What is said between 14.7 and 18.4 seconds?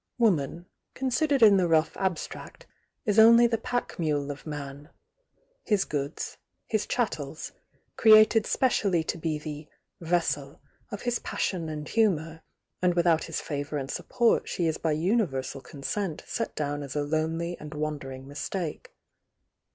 by universal consent set down as a lonely and wandering